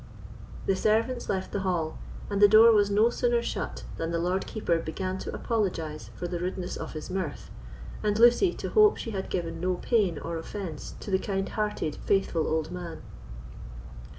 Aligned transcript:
The 0.65 0.75
servants 0.75 1.29
left 1.29 1.51
the 1.51 1.59
hall; 1.59 1.99
and 2.27 2.41
the 2.41 2.47
door 2.47 2.71
was 2.71 2.89
no 2.89 3.11
sooner 3.11 3.43
shut 3.43 3.83
than 3.97 4.09
the 4.09 4.17
Lord 4.17 4.47
Keeper 4.47 4.79
began 4.79 5.19
to 5.19 5.31
apologise 5.31 6.09
for 6.15 6.27
the 6.27 6.39
rudeness 6.39 6.75
of 6.75 6.93
his 6.93 7.11
mirth; 7.11 7.51
and 8.01 8.17
Lucy 8.17 8.51
to 8.51 8.69
hope 8.69 8.97
she 8.97 9.11
had 9.11 9.29
given 9.29 9.59
no 9.61 9.75
pain 9.75 10.17
or 10.17 10.39
offence 10.39 10.95
to 11.01 11.11
the 11.11 11.19
kind 11.19 11.49
hearted 11.49 11.97
faithful 11.97 12.47
old 12.47 12.71
man. 12.71 13.03